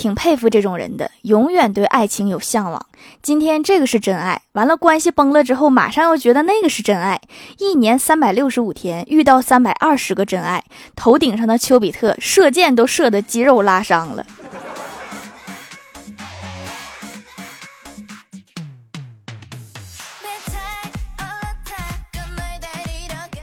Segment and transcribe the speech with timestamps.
[0.00, 2.86] 挺佩服这种人的，永远对爱情有向往。
[3.20, 7.20] 今天这个是真爱，完了关系崩了之后，马上又觉得那个是真爱。
[7.58, 10.64] 一年三百六十五天，遇到三百二十个真爱，
[10.96, 14.24] 头顶上的丘比特射箭都射得肌肉拉伤了。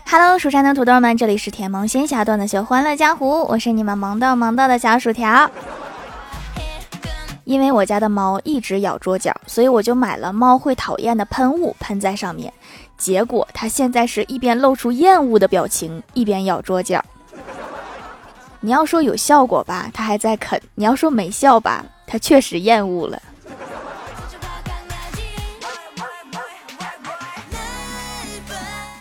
[0.10, 5.52] Hello，蜀山的土豆们，这里是甜萌仙侠段的秀欢乐江湖，我是你们萌到萌到的小薯条。
[7.48, 12.52] 因为我家的猫一直咬桌角，所以我就买了猫会讨厌的喷雾喷在上面。
[12.98, 17.02] 结果它现在是一边露出厌恶的表情，一边咬桌角。
[18.60, 23.22] 你要说有效果吧，它还在啃；你要说没效吧，它确实厌恶了。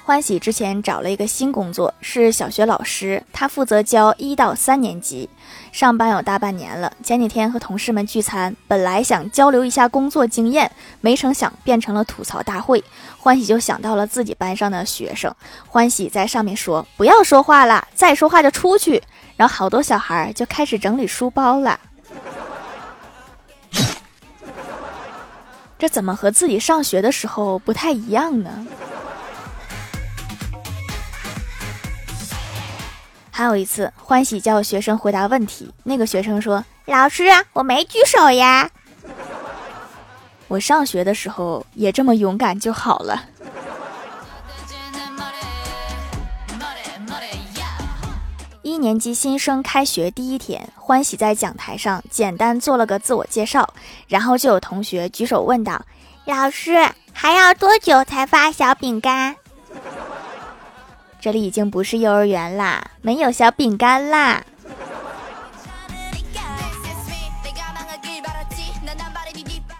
[0.05, 5.29] 欢喜之前找了一个新工作，是小学老师，他负责教一到三年级。
[5.77, 12.83] 上班有大半年了，前几天和同事们聚餐，本来想交流一下工作经验，没成想变成了吐槽大会。
[13.19, 15.31] 欢喜就想到了自己班上的学生，
[15.69, 19.03] 欢喜在上面说：“不要说话了，再说话就出去。”
[19.37, 21.79] 然后好多小孩就开始整理书包了。
[25.79, 28.67] 这怎么和自己上学的时候不太一样呢？
[33.37, 38.71] 还有一次，欢喜叫学生回答问题，那个学生说：“老师，我没举手呀。”
[40.49, 43.23] 我上学的时候也这么勇敢就好了。
[48.63, 53.69] 一年级新生开学第一天，欢喜在讲台上简单做了个自我介绍，
[54.09, 55.85] 然后就有同学举手问道
[56.25, 59.37] ：“老师，还要多久才发小饼干？”
[61.27, 64.45] 这里已经不是幼儿园啦，没有小饼干啦。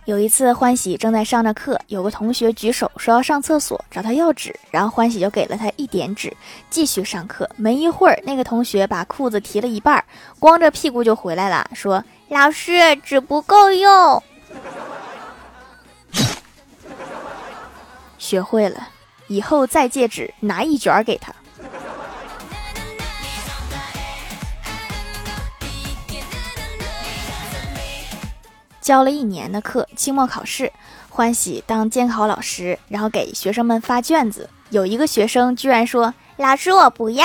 [0.07, 6.37] 有一次，欢喜正在上着课，有个同学举手说要上厕所，找他要纸，然后欢喜就给了他一点纸，
[6.69, 7.49] 继续上课。
[7.55, 10.05] 没一会儿，那个同学把裤子提了一半，
[10.41, 14.21] 光着屁股就回来了，说：“老师，纸不够用。”
[18.19, 18.89] 学会了。
[19.29, 21.33] 以后再借纸，拿一卷给他。
[28.81, 30.73] 教了一年的课，期末考试，
[31.09, 34.49] 欢喜当监考老师，然后给学生们发卷子。
[34.71, 37.25] 有一个学生居然说：“老师，我不要。”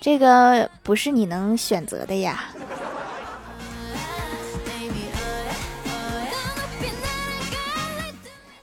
[0.00, 2.44] 这个不是你能选择的呀。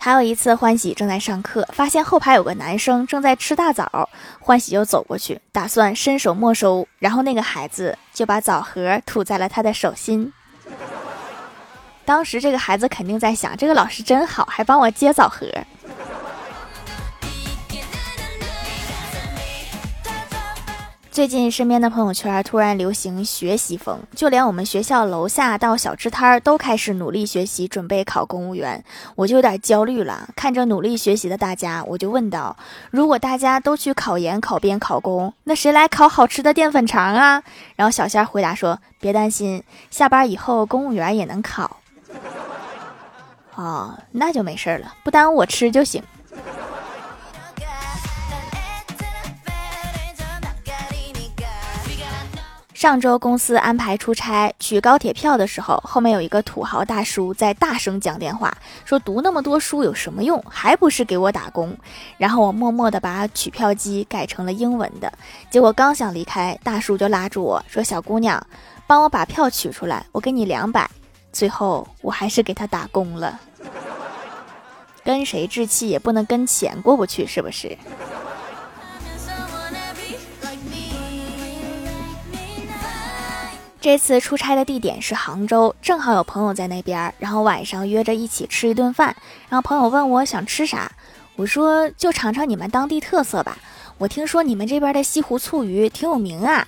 [0.08, 4.10] 还有一次，欢喜正在上课，发现后排有个男生正在吃大枣，
[4.40, 10.32] 欢喜就走过去，打算伸手没收，然后那个孩子就把枣核吐在了他的手心。
[12.06, 15.46] 当时这个孩子肯定在想，这个老师真好，还帮我接枣核。
[21.18, 28.84] 最近身边的朋友圈突然流行学习风，就连我们学校楼下到小吃摊儿都开始努力学习，准备考公务员。
[29.16, 32.56] 我就有点焦虑了，看着努力学习的大家，我就问道：
[32.92, 37.42] 如果大家都去考研、考编、考公，那谁来烤好吃的淀粉肠啊？
[37.76, 41.78] 然后小仙回答说：别担心，下班以后公务员也能考。
[43.56, 46.04] 哦，那就没事了，不耽误我吃就行。
[52.78, 58.56] 上周公司安排出差，取高铁票的时候，后面有一个土豪大叔在大声讲电话，
[58.86, 61.76] 说读那么多书有什么用，还不是给我打工。
[62.20, 65.12] 然后我默默地把取票机改成了英文的，
[65.50, 68.40] 结果刚想离开，大叔就拉住我说：“小姑娘，
[68.86, 70.88] 帮我把票取出来，我给你两百。”
[71.34, 73.40] 最后我还是给他打工了。
[75.04, 77.76] 跟谁置气也不能跟钱过不去，是不是？
[83.88, 89.16] 这次出差的地点是杭州，正好有朋友在那边，然后晚上约着一起吃一顿饭。
[89.48, 90.92] 然后朋友问我想吃啥，
[91.38, 93.58] 我说就尝尝你们当地特色吧。
[93.98, 96.68] 我听说你们这边的西湖醋鱼挺有名啊。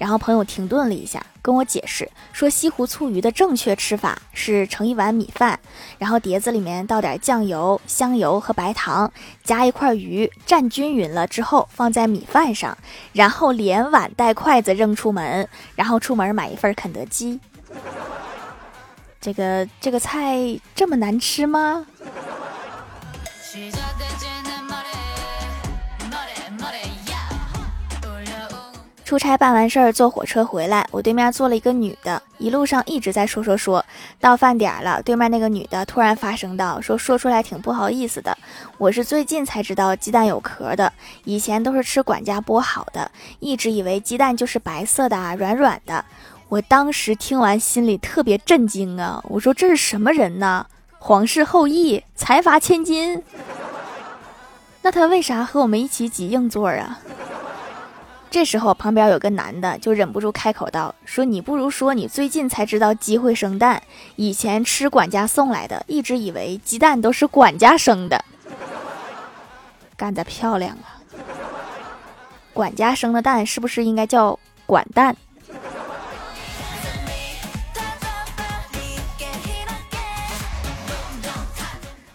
[0.00, 5.60] 然后朋友停顿了一下，跟我解释说，西湖醋鱼的正确吃法是盛一碗米饭，
[5.98, 9.12] 然后碟子里面倒点酱油、香油和白糖，
[9.44, 12.78] 夹一块鱼，蘸均匀了之后放在米饭上，
[13.12, 17.38] 然后连碗带筷子扔出门，然后出门买一份肯德基。
[19.20, 21.84] 这个这个菜这么难吃吗？
[29.10, 33.84] 出差办完事儿，坐火车回来，我对面坐了一个女的，一路上一直在说说说。
[34.20, 38.38] 到饭点了，对面那个女的突然发声道：“说说出来挺不好意思的，
[38.78, 40.92] 我是最近才知道鸡蛋有壳的，
[41.24, 43.10] 以前都是吃管家剥好的，
[43.40, 46.04] 一直以为鸡蛋就是白色的啊、软软的。”
[46.48, 49.20] 我当时听完心里特别震惊啊！
[49.24, 50.64] 我说这是什么人呢？
[51.00, 53.20] 皇室后裔，财阀千金？
[54.82, 57.00] 那他为啥和我们一起挤硬座啊？
[58.30, 63.82] 这时候，旁边有个男的就忍不住开口道：“说你不如说你最近才知道鸡会生蛋，
[64.14, 68.24] 以前吃管家送来的，一直以为鸡蛋都是管家生的。
[69.96, 71.02] 干得漂亮啊！
[72.54, 75.16] 管家生的蛋是不是应该叫管蛋？”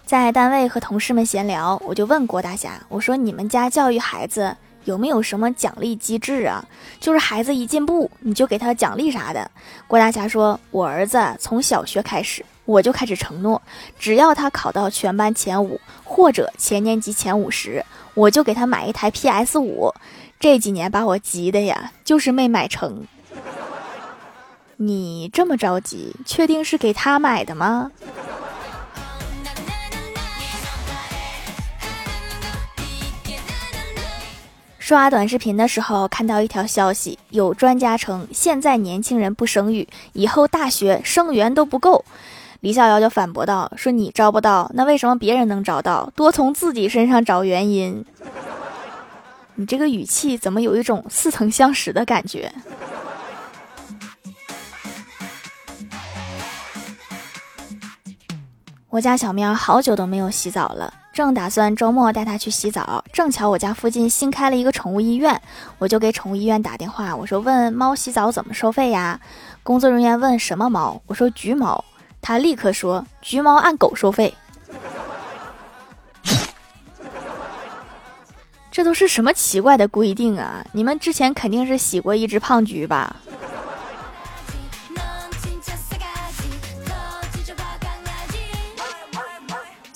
[0.05, 6.65] 在单位和同事们闲聊，我就问郭大侠：“我说你们家教育孩子？”有没有什么奖励机制啊？
[6.99, 9.51] 就是孩子一进步，你就给他奖励啥的。
[9.87, 13.61] 郭大侠说：“我儿子从小学开始，我就开始承诺，
[13.99, 17.83] 只要他考到全班前五或者全年级前五十，
[18.13, 19.93] 我就给他买一台 PS 五。
[20.39, 23.05] 这几年把我急的呀，就是没买成。
[24.77, 27.91] 你这么着急，确定是给他买的吗？”
[34.85, 42.05] 刷短视频的时候看到一条消息，有专家称现在年轻人不生育，以后大学生源都不够。
[42.59, 46.11] 李逍遥就反驳道：“说你招不到，那为什么别人能招到？
[46.15, 48.05] 多从自己身上找原因。
[49.57, 52.53] ”你这个语气怎么有一种似曾相识的感觉？
[58.89, 60.93] 我家小喵好久都没有洗澡了。
[61.15, 65.41] 正打算周末带它去洗澡，正巧我家附近新开了一个宠物医院，
[65.77, 69.17] 我就给宠物医院打电话，我说问猫洗澡怎么收费呀？
[69.63, 71.01] 工作人员问什么猫？
[71.07, 71.81] 我说橘猫，
[72.21, 74.33] 他立刻说橘猫按狗收费。
[78.69, 80.65] 这都是什么奇怪的规定啊？
[80.73, 83.15] 你们之前肯定是洗过一只胖橘吧？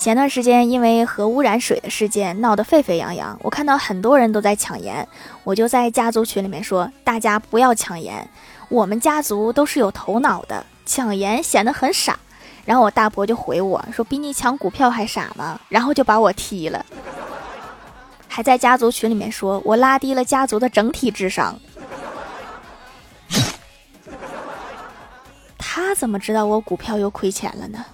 [0.00, 5.06] 前段时间因为核污染水的事件闹得沸沸扬扬，我看到很多人都在抢盐，
[5.44, 8.26] 我就在家族群里面说，大家不要抢盐，
[8.70, 12.18] 我们家族都是有头脑的，抢盐显得很傻。
[12.64, 15.60] 然后我大伯就回我说，比你抢股票还傻吗？
[15.68, 16.82] 然后就把我踢了，
[18.26, 21.54] 还在家族群里面说我拉低了家族的整体智商。
[25.58, 27.84] 他怎么知道我股票又亏钱了呢？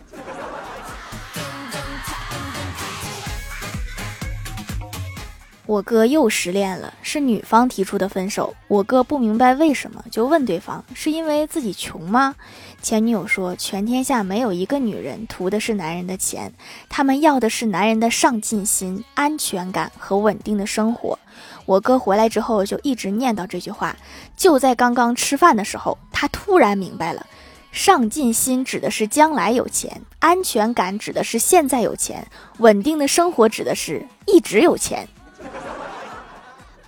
[5.67, 8.55] 我哥又失恋了，是女方提出的分手。
[8.69, 12.37] 我哥不明白为什么，就问对方是因为自己穷吗？
[12.81, 16.53] 前女友说，全天下没有一个女人图的是男人的钱，
[16.89, 21.19] 他们要的是男人的上进心、安全感和稳定的生活。
[21.65, 23.97] 我哥回来之后就一直念叨这句话。
[24.37, 27.27] 就在刚刚吃饭的时候，他突然明白了，
[27.73, 32.25] 上进心指的是将来有钱，安全感指的是现在有钱，
[32.59, 35.09] 稳定的生活指的是一直有钱。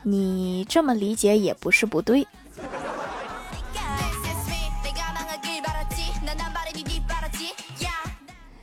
[0.02, 2.26] 你这么理解也不是不对。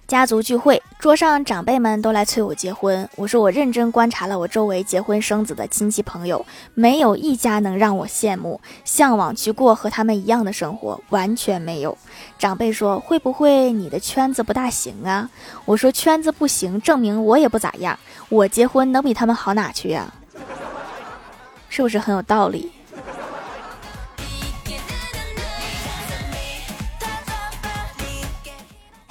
[0.08, 3.10] 家族聚会，桌上长辈们都来催我结婚。
[3.16, 6.46] 我说我认真观察了我周围结婚生子的亲戚朋友，
[6.76, 11.98] 没有一家能让我羡慕、向往去过和他们一样的生活，完全没有。
[12.38, 15.28] 长辈说会不会你的圈子不大行啊？
[15.66, 17.98] 我说圈子不行，证明我也不咋样。
[18.30, 20.14] 我结婚能比他们好哪去呀？
[21.68, 22.72] 是不是很有道理？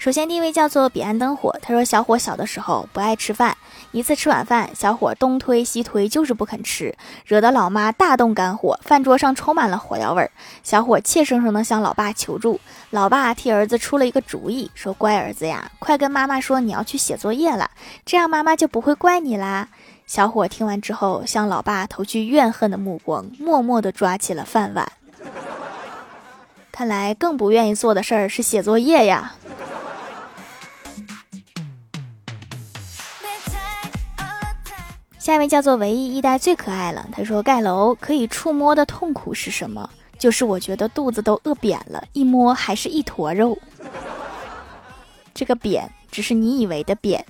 [0.00, 3.54] 首先，第一位叫做彼岸灯火，他说：“小伙小的时候不爱吃饭，
[3.92, 10.30] 一次吃晚饭，小伙东推西推，就是不肯吃，惹得老妈大动肝火，饭桌上充满了火药味儿。
[10.62, 17.70] 小伙怯生生地向老爸求助，老爸替儿子出了一个主意，说：乖儿子呀，快跟妈妈说你要去写作业了，
[18.06, 19.68] 这样妈妈就不会怪你啦。
[20.06, 24.90] 小伙听完之后，向老爸投去怨恨的目光，默默地抓起了饭碗。
[26.72, 29.34] 看来更不愿意做的事儿是写作业呀。”
[35.20, 37.06] 下一位叫做唯一一代最可爱了。
[37.12, 39.88] 他说：“盖楼可以触摸的痛苦是什么？
[40.18, 43.56] 就是我觉得肚子都饿扁了，一摸还是一坨肉。
[45.34, 47.22] 这个扁只是你以为的扁。”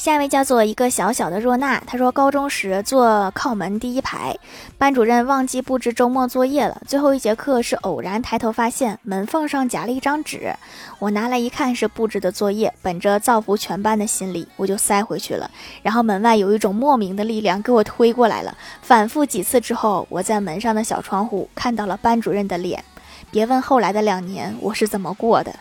[0.00, 4.34] 下一位叫做一个小小的若娜，她说高中时坐靠门第一排，
[4.78, 10.54] 班主任忘记布置周末作业了，最后一节课是偶然抬头发现门缝上夹了一张纸，
[11.00, 15.50] 我拿来一看是布置的作业，本着造福全班的心理，我就塞回去了。
[15.82, 22.82] 然后门外有一种莫名的力量给我推过来了，反复几次之后，我在门上的小窗户看到了班主任的脸。
[23.30, 25.54] 别问后来的两年我是怎么过的，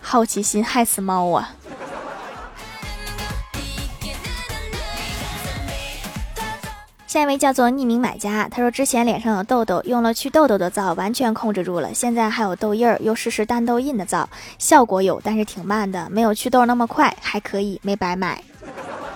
[0.00, 1.54] 好奇心害死猫啊！
[7.08, 11.94] 下一位叫做匿名买家，他说之前脸上有痘痘，用了祛痘痘的皂，完全控制住了。
[11.94, 18.42] 现在还有痘印儿，又试试淡痘印的皂，效果有，但是挺慢的，没有祛痘那么快，还可以，没白买。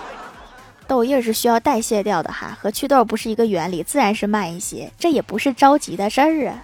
[0.87, 6.63] 痘印儿是需要代谢掉的哈，和祛痘不是一个原理，自然是慢一些，这也不是着急的事儿啊。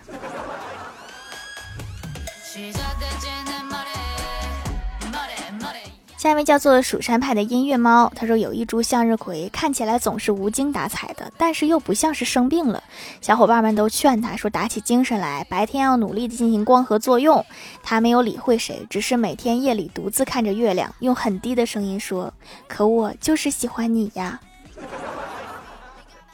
[6.20, 12.84] 下一位叫做蜀山派的音乐猫，他说有一株向日葵，看起来总是无精打采的，但是又不像是生病了。
[13.22, 17.46] 小伙伴们都劝他说打起精神来，白天要努力的进行光合作用。
[17.82, 22.34] 他没有理会谁，只是每天夜里独自看着月亮，用很低的声音说
[22.68, 24.42] ：“可我就是喜欢你呀。”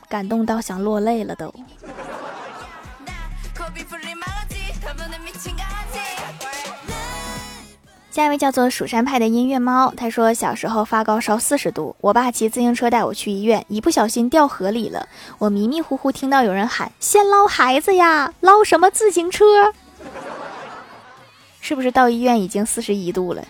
[0.09, 1.53] 感动到想落泪了都。
[8.15, 15.05] 下一位叫做蜀山派的音乐猫，他说小时候发高烧四十度，我爸骑自行车带我去医院，一不小心掉河里了。
[15.37, 19.43] 我迷迷糊糊听到有人喊：“先捞孩子呀，捞什么自行车？”
[21.59, 23.43] 是不是到医院已经四十一度了？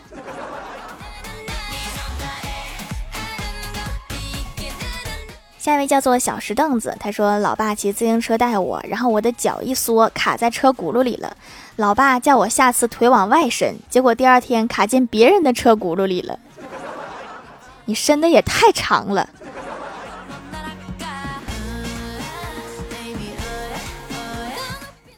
[5.65, 11.36] 下一位叫做小石凳子，他说：“老爸骑自行车带我，然后我的脚一缩，卡在车轱辘里了。
[11.77, 16.38] 老爸叫我下次腿往外伸，结果第二天卡进别人的车轱辘里了。
[17.86, 19.27] 你伸的也太长了。”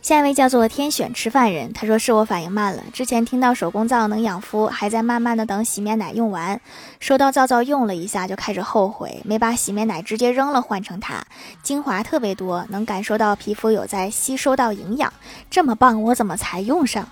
[0.08, 2.82] 下一位叫做天选吃饭人，他说是我反应慢了。
[2.94, 6.62] 之前听到手工皂能养肤，还在慢慢的等洗面奶用完。
[7.02, 11.22] 收到皂皂用了一下就开始后悔，没把洗面奶直接扔了换成它。
[11.62, 15.12] 精华特别多，能感受到皮肤有在吸收到营养，
[15.50, 17.06] 这么棒，我怎么才用上？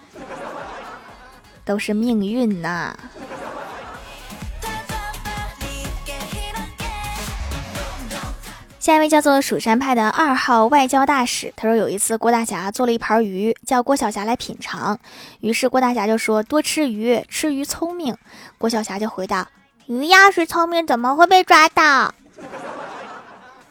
[1.66, 2.98] 都是命运呐。
[8.86, 15.00] 下一位叫做蜀山派的二号外交大使，他说有一次郭大侠做了一盘鱼，叫郭晓霞来品尝，
[15.40, 18.16] 于是郭大侠就说多吃鱼，吃鱼聪明。
[18.60, 19.50] 郭晓霞就回答：
[19.88, 22.14] 鱼要是聪明，怎么会被抓到？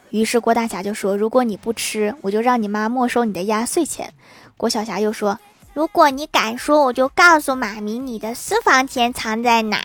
[0.09, 4.11] 于是郭大侠就说：如果你不吃，我就让你妈没收你的压岁钱。
[4.57, 5.39] 郭晓霞又说：
[5.73, 9.79] 如果你敢说，我就告诉妈咪你的私房钱藏在哪。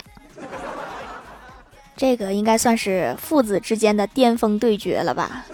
[2.01, 5.45] 这个应该算是父子之间的巅峰对决了吧？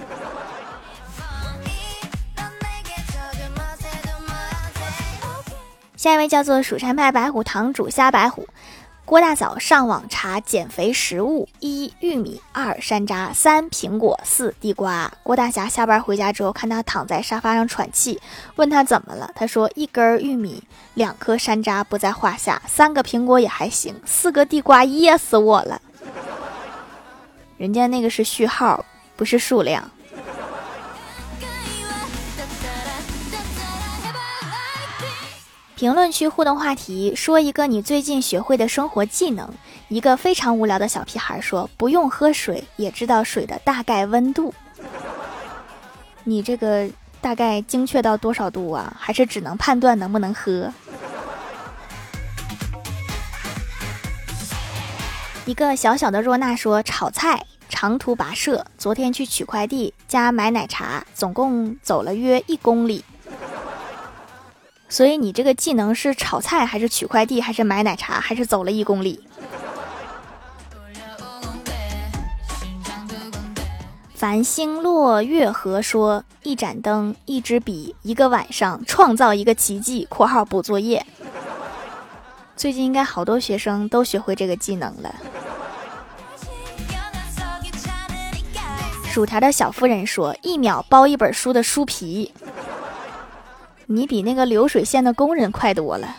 [5.97, 8.47] 下一位叫做蜀山派白虎堂主虾白虎，
[9.05, 15.12] 郭大嫂上网查减肥食物：一玉米，二山楂，三苹果，四地瓜。
[15.25, 18.21] 郭大侠下班回家之后，看他躺在沙发上喘气，
[18.55, 19.29] 问他怎么了？
[19.35, 20.62] 他说：一根玉米，
[20.95, 25.83] 两颗山楂不在话下，三个苹果也还行，四个地瓜噎死我了。
[27.57, 28.85] 人家那个是序号，
[29.17, 29.91] 不是数量。
[35.75, 39.49] 评论区互动话题：说一个你最近学会的生活技能。
[39.89, 44.53] 一个非常无聊的小屁孩说：“不用喝水也知道水的大概温度。”
[46.25, 46.89] 你这个
[47.21, 48.97] 大概精确到多少度啊？
[48.99, 50.73] 还是只能判断能不能喝？
[55.47, 63.05] 一个小小的若娜说：“炒菜长途跋涉，昨天去取快递加买奶茶，总共走了约一公里。
[64.88, 69.21] 所以你这个技能是炒菜，还是取快递，还是买奶茶，还是走了一公里？”
[74.17, 80.05] 繁星落月河说：“一盏灯，一支笔，一个晚上，创造一个奇迹。
[80.11, 81.07] ”（括号补作业）
[82.57, 85.15] 最近应该好多学生都学会这个技能了。
[89.05, 92.33] 薯条的小夫人说：“一秒包一本书的书皮，
[93.87, 96.17] 你比那个流水线的工人快多了。”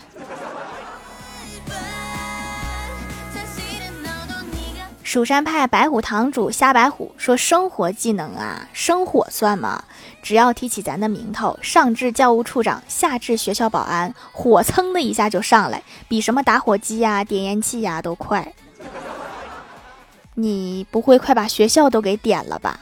[5.08, 9.82] 蜀山派白虎堂主瞎白虎说：“生活技能啊，生火算吗？
[10.22, 18.52] 只要提起咱的名头，上至教务处长，下至学校保安，火蹭的一下就上来，比什么打火机呀、点烟器呀都快。
[20.34, 22.78] 你不会快把学校都给点了吧？”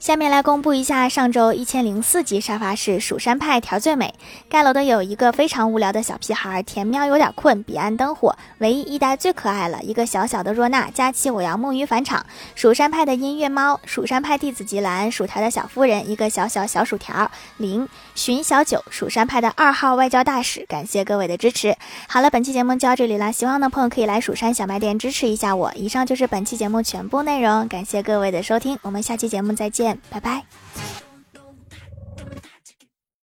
[0.00, 4.14] 下面来公布一下上周一千零四集沙发是蜀山派条最美。
[4.48, 12.24] 盖楼的有一个非常无聊的小屁孩，田喵有点困，彼岸灯火，唯一一代最可爱了，一个小小的若娜，佳期我要木鱼返场。
[12.54, 21.76] 蜀山派的音乐猫，蜀山派弟子吉兰，薯条的小夫人，一个小小小薯条，零寻小九，蜀山派的二号外交大使，感谢各位的支持。
[22.08, 25.70] 好了，本期节目就到这里了，喜欢的朋友可以来蜀山小卖店支持一下我。
[25.74, 30.44] 以上就是本期节目全部内容，感谢各位的收听，我们下期节目再见拜拜。